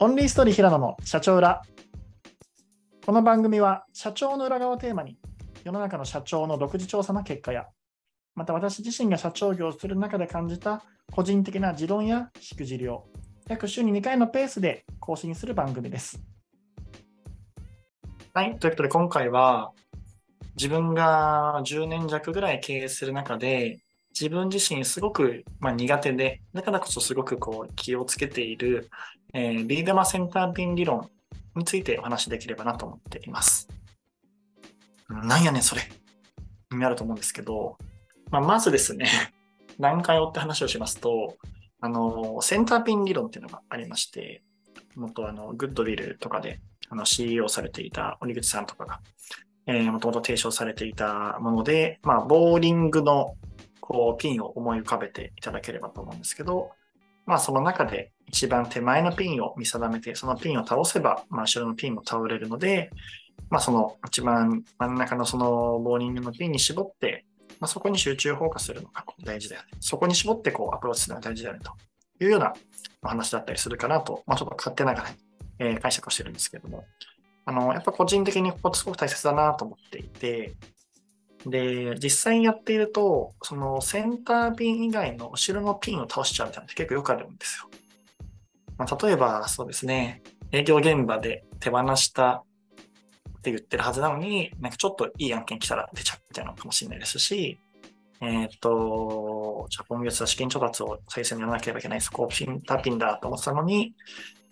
[0.00, 1.62] オンリーストーリー平野の社長裏。
[3.06, 5.16] この番組は社長の裏側をテーマに
[5.62, 7.66] 世の中の社長の独自調査の結果や
[8.34, 13.06] また私自身が社長業をする中で感じた個人的な持論やしくじりを
[13.46, 16.20] 約週に2回のペースで更新する番組です。
[18.32, 18.58] はい。
[18.58, 19.70] ということで今回は
[20.56, 23.83] 自分が10年弱ぐらい経営する中で
[24.18, 28.88] 自分自身すごく、まあ、苦手で、だからこそすごくこう気をつけている、
[29.32, 31.10] えー、ビー玉センターピン理論
[31.56, 33.68] についてお話しできればなと思っています。
[35.08, 35.82] なんやねん、それ。
[36.70, 37.76] になると思うんですけど、
[38.30, 39.08] まあ、まずですね、
[39.78, 41.36] 何回をって話をしますと、
[41.80, 44.42] あの、センターピン理論っていうのがありまして、
[44.94, 49.00] 元あの、グッドビルとかであの CEO されていた鬼口さんとかが、
[49.66, 53.34] えー、もともと提唱されていたもので、まあ、ボーリングの
[53.86, 56.70] こうピンを思い浮かべていただければと思うんですけど、
[57.26, 62.90] まあその中で一番手前のピンを見定めて、そのピンを倒せば、まあ後ろのピンも倒れるので、
[63.50, 67.26] まあその一番真ん中のそのボーリングのピンに絞って、
[67.60, 69.68] まあ、そこに集中フォーカスするのが大事だよね。
[69.80, 72.54] そこに絞ってこうアプローチするのが大事だよねというような
[73.02, 75.08] お話だったりするかなと、まあちょっと勝手ながら、
[75.58, 76.86] えー、解釈をしてるんですけれども、
[77.44, 80.54] あの、やっぱ個人的にここすごく大切だなと思っていて、
[81.46, 87.70] で、実際にやっていると、そのセンターピン以外の後ろのピンを倒しちゃうみたいなのって結構よくあるんですよ。
[88.78, 92.44] まあ、例えば、そうですね、営業現場で手放した
[93.38, 97.58] って言ってるはずなのに、なんかちょっといい案件来たら出ちゃうみたいなのかもしれないですし、
[98.20, 103.94] えっ、ー、と、じゃあ今月は資金調達を最初にやらなければいけないスコープピンターピンだと思ってたのに、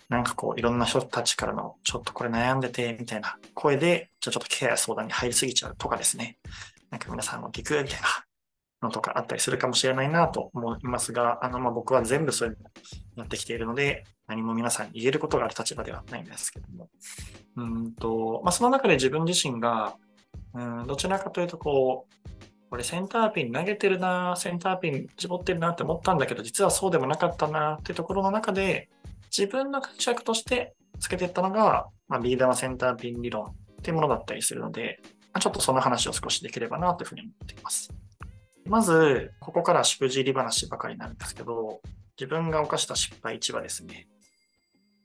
[0.09, 6.37] なんかこういろんな人たちからのちょっとこれ悩んでてみたいな声で、じゃあちょっとケア相談に入りすぎちゃうとかですね。
[6.93, 8.07] なんか皆さんを聞くみたいな
[8.83, 12.71] のとかあったりするかもしれないなと思いますが、あの、ま、僕は全部そういうの
[13.17, 16.91] やってきているので、何も皆さんに言えることがある立場ではないんですけども。
[17.57, 19.97] うんと、まあ、その中で自分自身が、
[20.53, 22.31] うん、どちらかというとこう、
[22.69, 28.91] これセンターピン投げてるな、センターピン絞ってるなって思ったんだけど、実はそうでもなかったなっていうところの中で、
[29.35, 35.01] 自分の解釈としてつけていったのが、まあ、ビー玉センターピン理論っていうものだったりするので、
[35.41, 37.91] ちょっとその話を少しできればなというふうに思っています。
[38.67, 41.81] まず、ここからしくじり話ばかりなんですけど、
[42.19, 44.09] 自分が犯した失敗1はですね、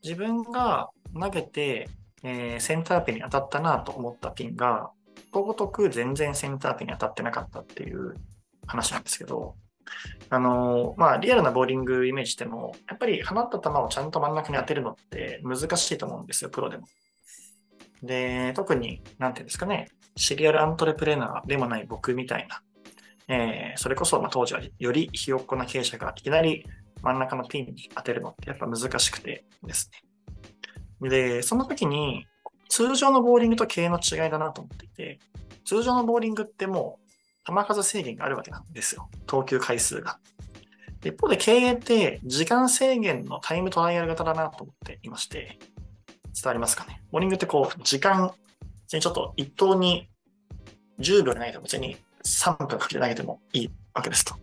[0.04, 0.90] 自分が
[1.20, 1.90] 投げて、
[2.24, 4.92] えー、センターピンに当たったなと思ったピンが、
[5.32, 8.16] ことごとく全然センターピンに当たってなかったっていう
[8.66, 9.56] 話なんですけど、
[10.30, 16.88] あのー、まあ、リアルなボーリングイメージしても、やっぱり放った球をちゃんと真ん中に当てるのって難しいと思うんですよ、プロでも。
[18.04, 22.62] で、特に、なんていうんですかね、シリアルアントレプレーナーでもない僕みたいな、
[23.34, 26.66] えー、それこそま当時はよりひよっこな経営者がいきなり
[27.02, 29.90] 真ん中のピンに当てるのってやっぱ難しくてです
[31.02, 31.10] ね。
[31.10, 32.26] で、その時に
[32.70, 35.20] 通常のボーリングと経営の違いだなと思っていて、
[35.64, 37.00] 通常のボーリングっても
[37.48, 39.10] う球数制限があるわけなんですよ。
[39.28, 40.20] 投球回数が。
[41.04, 45.60] 一方で経営って時間制限のタイムトライアル型だなと思っていまして、
[46.34, 47.04] 伝わりますかね？
[47.12, 48.34] ボーリングってこう、時間
[48.88, 50.10] 別にちょっと一投に
[51.00, 54.36] 10秒で投げても別に3分かけて投げてもいいわけですと。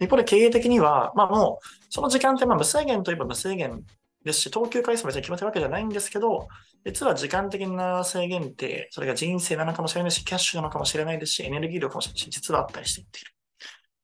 [0.00, 3.82] 一方で経営的には、まあもう、その時間ってまあ無制限といえば無制限
[4.24, 6.46] ですし、投球回数も別に決めてるわけじゃないんですけど、
[6.84, 13.32] 実は時間的な制限って、それが人生なのかもしれないし、キャッシュなのかもしれないですし、エネルギー量かもしれないし、実はあったりしていっている。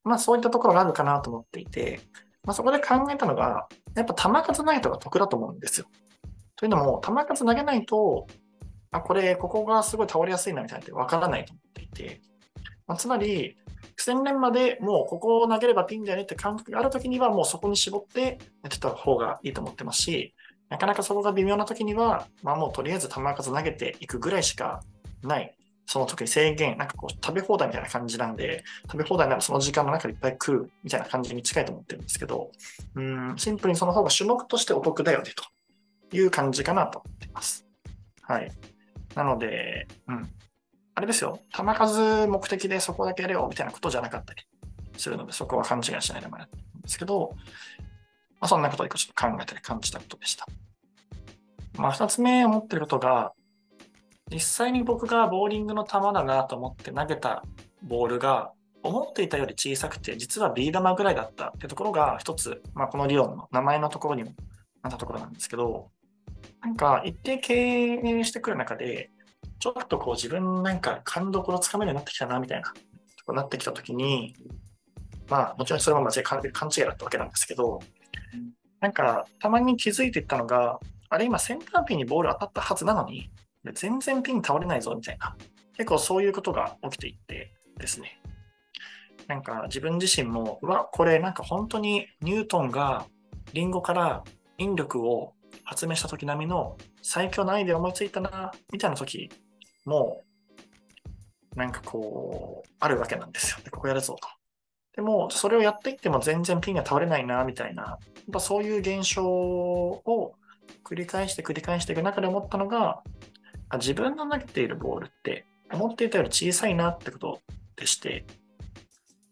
[0.03, 2.01] まあそういったところがあるかなと思っていて、
[2.45, 5.87] まあそこで考えたのが、やっぱ球数ないとが得だと思うんですよ。
[6.57, 8.27] というのも、球数投げないと、
[8.95, 12.21] あ、これ、ここがすごい倒れやすいなみたいなってわからないと思っていて、
[12.87, 13.57] まあ、つまり、
[13.97, 20.35] 苦戦連までもうここを投げればピンだよねって感覚があるときにはもうそこに絞ってやってた方がいいと思ってますし、
[20.69, 24.81] なかなかそこが微妙なときには、まあもうとりあえず球数投げていくぐらいしか
[25.23, 25.57] ない。
[25.87, 32.51] その時制限、なんかこう食べ放題みたいな感じなんで、食べ放題ならその時間の中でいっぱい食うみたいな感じに近いと思ってるんですけど、
[32.95, 35.33] うん、シンプルにその方が種目としてお得だよね
[36.11, 37.67] という感じかなと思ってます。
[38.23, 38.51] はい。
[39.15, 40.31] なので、うん。
[40.97, 41.41] あれですよ。
[41.53, 44.43] 球数目的でそこだけやれよみたいなことじゃなかったり
[44.97, 47.35] するので、そこは勘違いしないでもらうんですけど、
[48.41, 50.47] まあ、そんなことをちょっと考えたり感じたことでした。
[51.77, 53.33] まあ、二つ目思ってることが、
[54.31, 57.45] 実際に僕がボーリングの球だなと思って投げた
[57.83, 58.53] ボールが、
[58.83, 64.33] 思っていたより小さくて、実はビー玉ぐらいだったってところが一つ、まあ、この理論の名前のところにも
[64.83, 65.91] なったところなんですけど、
[66.65, 69.11] なんか一定経営してくる中で、
[69.59, 74.35] ちょっとこう自分なんか勘どころつかめるようになってきたなみたいな、とこなってきたときに、
[75.29, 77.81] まあもちろんそれも間違い勘違いだったわけなんですけど、
[78.81, 80.81] なんかたまに気づいていったのが、
[81.11, 83.31] あれ今センターピンにボール当たったはずなのに、
[83.75, 85.37] 全然ピン倒れないぞみたいな、
[85.77, 88.21] 結構そういうことが起きていってですね。
[89.27, 93.07] なんか自分自身も、うわ、これなんか本当にニュートンが
[93.53, 94.25] リンゴから
[94.59, 95.35] 引力を
[95.65, 99.31] 発明した時並みの最強のアイデア思いついたな、みたいな時
[99.85, 100.23] も、
[101.57, 103.59] なんかこう、あるわけなんですよ。
[103.65, 104.29] でここやるぞと。
[104.97, 107.99] でも、それをやっていっても全然ピンが倒れないな、みたいな、やっ
[108.33, 110.35] ぱそういう現象を
[110.85, 113.03] 繰り返して繰り返していく中で思ったのが、
[113.75, 117.41] 自分の投げているボールって思っていたより小さいなってこと
[117.77, 118.25] でして、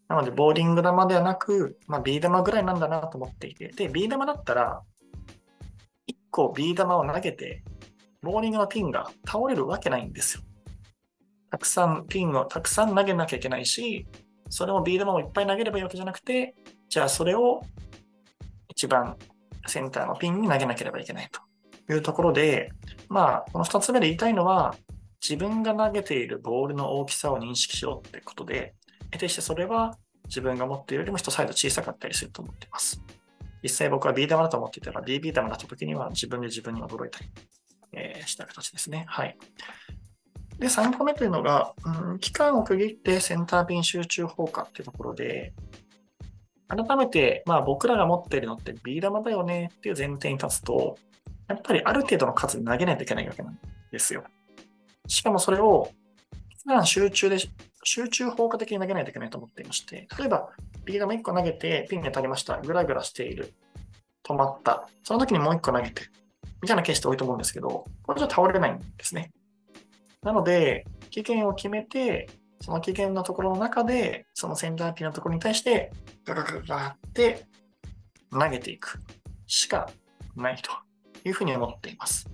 [0.09, 4.81] なので、ボーリング玉ではなく、まあ、ビー玉ぐらいなんだなと思っていて、で、ビー玉だったら、
[6.33, 7.63] 個ビー玉を投げて、
[8.23, 10.43] ボーリングのピンが倒れるわけないんですよ。
[11.51, 14.07] たくさんピンをたくさん投げなきゃいけないし、
[14.49, 16.55] それもビー玉をいっぱい投げればいいわけじゃなくて、
[16.89, 17.61] じゃあそれを
[18.69, 19.15] 一番
[19.67, 22.71] センターのピンに投げなければいけないというところで、
[23.07, 24.75] まあ、この2つ目で言いたいのは、
[25.21, 28.73] 自分が投げているボールの大きさを認識しようってことで、
[29.11, 33.01] 得てしてそれは自分が持っているよりも1サイド小さかったりすると思っています。
[33.63, 37.25] 実際僕は B 玉だと思っていたら BB 玉だった時には自分で自分に驚いたり、
[37.93, 39.05] えー、した形ですね。
[39.07, 39.37] はい。
[40.59, 45.53] で、3個目というのが、うん、期間を区切ってセンターピン集中放火っていうところで、
[46.67, 50.97] 改めて、まあ僕らが持っているのってビー玉だよねっていう前提に立つと、
[51.47, 53.59] やっぱりある程度の数で投げないといけないわけなん
[53.91, 54.23] ですよ。
[55.07, 55.91] しかもそれを、
[56.63, 57.37] 普段集中で、
[57.83, 60.49] 集中放火的に投げないといけないと思っていまして、例えば、
[60.85, 62.59] ビー玉1個投げてピンに当たりました。
[62.59, 63.53] ぐらぐらしている。
[64.23, 64.87] 止まった。
[65.03, 66.03] その時にもう1個投げて。
[66.61, 69.31] みたいなケースって多いと思うんですけど、これじゃ倒れないんですね。
[70.21, 72.29] なので、期限を決めて、
[72.61, 75.91] その期限のところの中で、そのセンターピンのところに対して、
[76.23, 77.45] ガガガガって
[78.31, 79.01] 投げていく
[79.45, 79.89] しか
[80.37, 80.71] ないと
[81.25, 82.29] いうふうに思っています。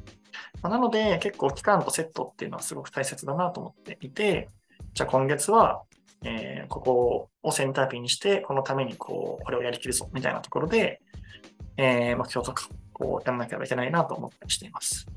[0.61, 4.49] なので、結構期間とセットっていうのはすごく大切だなと思っていて、
[4.93, 5.83] じゃあ今月は、
[6.23, 11.01] えー、ここをセンターピンにして、このためにこう、これをやりきるぞみたいなところで、
[11.77, 15.07] えー、目標とか、こう、やらなければいけないなと思ったりしています。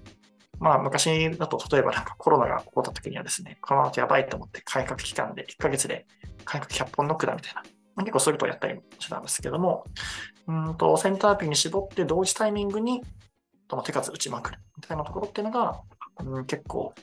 [0.61, 6.07] まあ、昔だと、例えばなんかコロナが起こった時にはですね、この後やばいと思って改革期間で1ヶ月で
[6.45, 7.63] 改革100本ノックだみたいな、
[7.97, 9.85] まあ、結構そういうことをやったりしてたんですけども、
[10.47, 13.03] うんと、センターピンに絞って同時タイミングに、
[13.77, 15.81] の手数打ちまくるみたいなところっていうのが、
[16.21, 16.95] うん、結構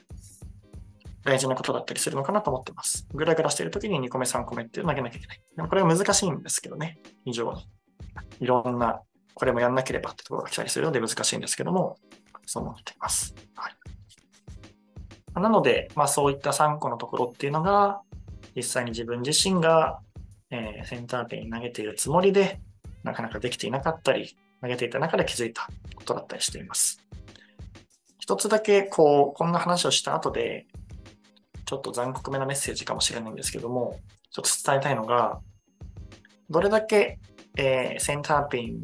[1.23, 3.07] 大事なことだったりするのかなと思ってます。
[3.13, 5.41] ぐらぐらしてる時に2個目、3個目って投げなきゃいけない。
[5.55, 7.67] でもこれは難しいんですけどね、非常に。
[8.39, 9.01] いろんな、
[9.33, 11.97] これもやんなければってところが来たりするので難しいんですけども、
[12.45, 13.35] そう思っています。
[13.55, 18.01] はい、なので、まあ、そういった3個のところっていうのが、
[18.55, 19.99] 実際に自分自身が、
[20.51, 22.59] えー、センターピンに投げているつもりで、
[23.03, 26.99] なかなかできていなかったり、投げていた中で気づいたことだったりしています。
[28.19, 30.67] 一つだけ、こう、こんな話をした後で、
[31.69, 33.99] ちょっと残酷めなメッセージかもしれないんですけども、
[34.31, 35.39] ちょっと伝えたいのが、
[36.49, 37.19] どれだけ、
[37.57, 38.79] えー、センターピン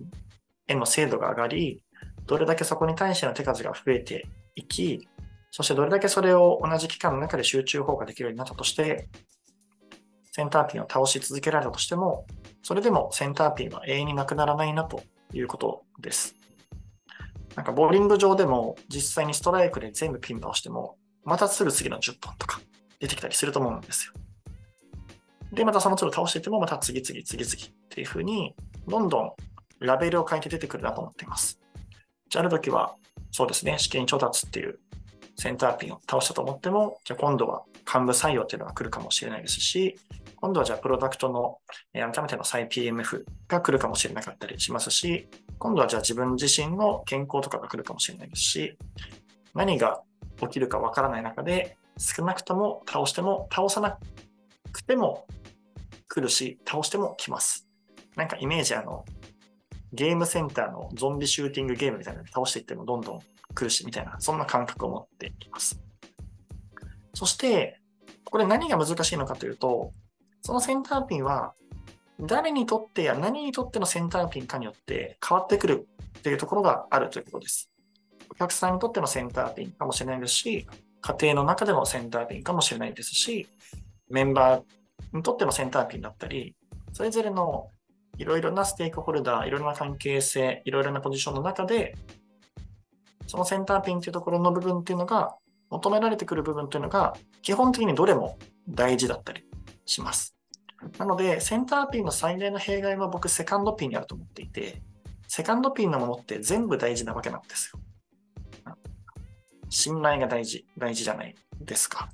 [0.67, 1.83] への精度が上がり、
[2.27, 5.07] どれだけそこに対しての手数が増えていき、
[5.49, 9.09] そしてどれだけそれを同じ期間の中で集中砲火できるようになったとして、
[10.31, 12.27] センターピンを倒し続けられたとしても、
[12.61, 15.01] それでもセンターピンは永遠になくならないなと
[15.33, 16.35] いうことです。
[17.55, 22.61] なんかボーリング場でも実際にストライクで全部ピン倒しても、またすぐ次の10本とか
[22.99, 24.13] 出てきたりすると思うんですよ。
[25.51, 28.55] で、またその都度倒していっても、また次々次々っていう風に、
[28.87, 29.31] どんどん
[29.79, 31.59] ラベルを変えて出てくるなと思っています。
[32.29, 32.95] じゃあ、ある時は、
[33.31, 34.79] そうですね、資金調達っていう
[35.37, 39.97] センターピンを倒したと思っても、じゃあ今度は幹部採用っていうのが来るかもしれないですし、
[40.35, 41.59] 今度はじゃあプロダクトの、
[41.93, 45.27] え改めての再 PMF が来るかもしれなかったりしますし、
[45.57, 48.77] 今度はじゃあ自分自身の健康とかが来るかもしれないですし、
[49.53, 50.01] 何が
[50.39, 53.97] 起きるかわからない中で、少なくとも倒しても倒さな
[54.71, 55.25] くても
[56.07, 57.67] 来るし、倒しても来ます。
[58.15, 59.05] なんかイメージあの、
[59.93, 63.19] ゲームセンターのゾンビシューティングゲームみたいなの倒していってもどんどん
[63.53, 65.79] 来るしみたいな、そんな感覚を持っています。
[67.13, 67.79] そして、
[68.25, 69.91] これ何が難しいのかというと、
[70.41, 71.53] そのセンターピンは
[72.19, 75.87] 誰にとってや何にとってのセンターピンかによって変わってくる
[76.19, 77.69] っていうところがあるということです。
[78.35, 80.67] お客さんにとってのセンターピンかもしれないですし、
[81.01, 83.47] 家庭の中でのセンターピンかもしれないですし、
[84.09, 84.63] メンバー
[85.13, 86.55] にとってのセンターピンだったり、
[86.93, 87.69] それぞれの
[88.17, 91.95] いろいろなステークホルダー、いろいろな関係性、いろいろなポジションの中で、
[93.27, 95.35] そのセンターピンっていうところの部分っていうのが、
[95.69, 98.37] 求められてくる部分っていうのが、基本的にどれも
[98.67, 99.43] 大事だったり
[99.85, 100.35] します。
[100.97, 104.81] なので、センターピンの最大の弊害は僕、セカンドピンにあると思っていて、
[105.27, 107.79] セカンドピンのものって全部大事なわけなんですよ。
[109.69, 112.09] 信頼が大事、大事じゃないですか。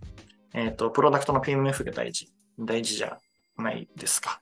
[0.54, 2.30] えっ、ー、と、プロダクトの PMF が大事、
[2.60, 3.18] 大事じゃ
[3.58, 4.42] ないですか。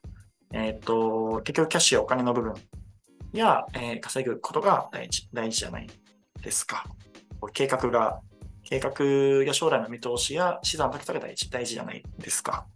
[0.52, 2.54] えっ、ー、と、結局キャッシュやお金の部分
[3.32, 5.88] や、えー、稼ぐことが大事、大事じゃない
[6.42, 6.84] ですか。
[7.52, 8.20] 計画が、
[8.64, 12.66] 計画や将来の見通しや資産の高さが大事、大事じゃないですか。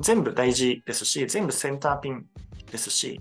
[0.00, 2.26] 全部大事ですし、全部センターピン
[2.70, 3.20] ですし、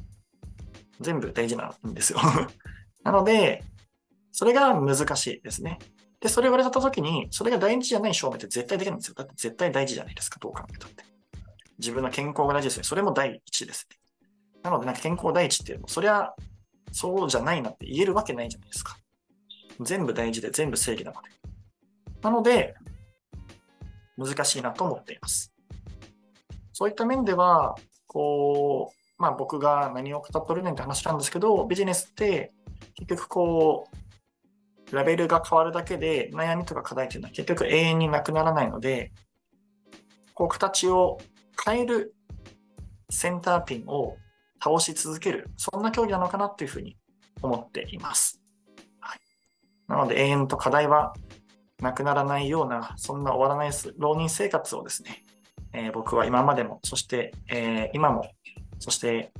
[0.99, 2.19] 全部大事なんですよ
[3.03, 3.63] なので、
[4.31, 5.79] それが難しいですね。
[6.19, 9.13] で、それ言われたときに、それが大事じゃない証明って絶対できないんですよ。
[9.15, 11.03] だって絶対大事じゃないですか、どう考えたって。
[11.77, 12.83] 自分の健康が大事ですね。
[12.83, 13.97] それも第一ですね。
[14.63, 16.33] なので、なんか健康第一っていうのも、そりゃ、
[16.91, 18.97] そうじゃないなって言えるわけないじゃないですか。
[19.81, 21.29] 全部大事で全部正義なので。
[22.21, 22.75] なので、
[24.17, 25.53] 難しいなと思っています。
[26.73, 27.75] そういった面では、
[28.07, 32.51] こう、まあ僕が何を語っとるねんって話なんですけど、ビジネスって
[32.95, 33.96] 結局こう、
[34.91, 39.11] ラベルが変わるだけで悩みとか課題っていうのは結局永遠になくならないので、
[40.33, 41.17] こう形を
[41.65, 42.15] 変える
[43.09, 44.17] センターピンを
[44.63, 46.97] 倒し続ける、そんな競技なのかなっていうふうに
[47.41, 48.41] 思っています。
[48.99, 49.19] はい、
[49.87, 51.13] なので永遠と課題は
[51.81, 55.23] なくならないような、そんな終わらない浪人生活をですね、
[55.73, 58.29] えー、僕は今までも、そして、えー、今も、
[58.79, 59.31] そして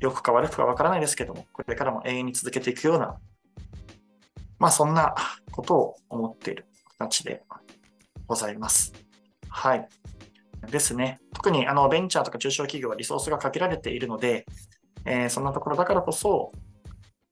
[0.00, 3.16] 良くか悪くかわからないですけども、これからも永遠に続けていくような、
[4.62, 5.12] まあそんな
[5.50, 6.66] ことを思っている
[6.96, 7.42] 形で
[8.28, 8.92] ございます。
[9.48, 9.88] はい。
[10.70, 11.18] ですね。
[11.34, 14.46] 特にあのベンチャーとか中小企業はリソースが限られているので、
[15.04, 16.52] えー、そんなところだからこそ、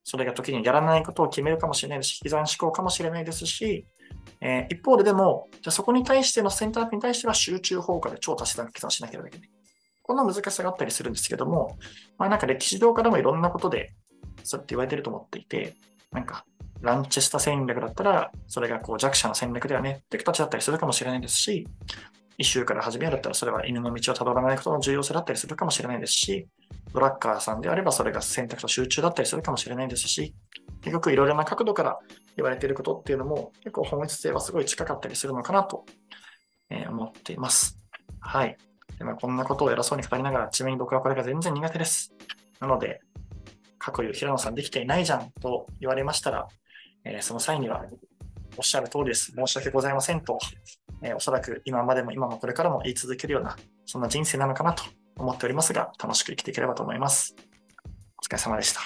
[0.02, 3.86] それが時にやらないことを決めるかもしれないですし、引き算思考かもしれないですし、
[4.40, 9.50] えー、一方ででも、じゃそこに対してのセンターピンに対しては集中放課で超足し算引き算しなければいけない。
[10.02, 11.78] こんな難しさがあったりするんですけども、
[12.18, 13.94] まあなんか歴史上からもいろんなことで、
[14.42, 15.76] そうやって言われてると思っていて、
[16.10, 16.44] なんか、
[16.82, 21.66] ランチェスタ戦略だったら、それがこう弱者の戦略ではねって形だったりするかもしれないですし、
[22.38, 26.48] 一周から始めるだったらそれは犬の道をたどらないことの重要性だったりするかもしれないですし、
[26.94, 30.34] ドラッカーさんであればそれが選択と集中だったりするかもしれないですし、
[30.80, 31.98] 結局いろいろな角度から
[32.36, 35.84] 言われていることっていうのも結構本質性はすごい近かったりするのかなと
[36.88, 37.76] 思っています。
[38.20, 38.56] はい。
[38.98, 42.12] でまあ、こんなことを偉そうに語りながら、ちなみに僕はこれが全然苦手です。
[42.60, 43.00] なので、
[43.78, 46.48] 過去言う平野さんできていないじゃんと言われましたら、
[47.04, 47.84] えー、その際には、
[48.56, 49.32] おっしゃる通りです。
[49.32, 50.38] 申し訳ございませんと、
[51.02, 54.82] えー、おそらく今までも今もこれからも言い続けるような、そんな人生なのかなと
[55.16, 57.34] 思っておりますが、楽しく生きていければと思います。
[58.18, 58.80] お疲れ様でした。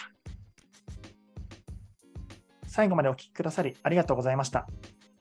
[2.67, 4.67] 最後までお聞きくださりありがとうございました。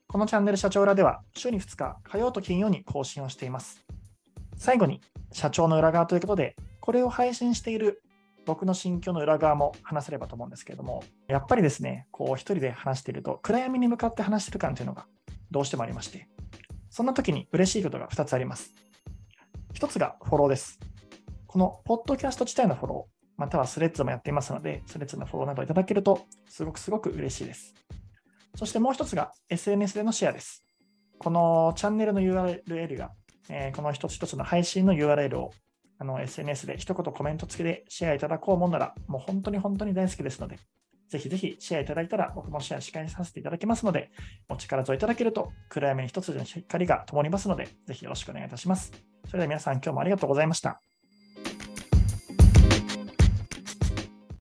[0.07, 3.83] このチャンネル社長らでは週に2日、火曜と金曜に更新をしています。
[4.57, 8.03] 最後に社長の裏側ということで、これを配信している
[8.45, 15.05] 僕の心境の裏側も話せればと思うんですけれども、やっぱりですね、こう一人で話していると、暗闇に向かって話してる感というのが
[15.51, 16.27] どうしてもありまして、
[16.89, 18.71] そんな時に嬉しいことが2つあります。
[19.73, 20.79] 1つがフォローです。
[21.47, 27.73] このポッドキャスト自体のフォロー、またはスレッズもやっていますので、スレッズのフォローなどいただけると、すごくすごく嬉しいです。
[28.55, 30.65] そしてもう1つが SNS でのシェアです。
[31.17, 33.11] このチャンネルの URL が、
[33.49, 35.51] えー、この一つ一つの配信の URL を
[35.99, 40.57] あの SNS で一言コメント付きでシェアいただこうもんなら、もう本当に本当に大好きですので、
[41.09, 44.11] ぜひぜひシェアいただいたら、僕もシェアし返させていただきますので、
[44.49, 48.91] お力添えいただけると、暗闇に一つの光が灯りますので、ぜひよろしくお願いいたします。
[49.25, 50.92] それでは皆さん、今日もありがとうございました。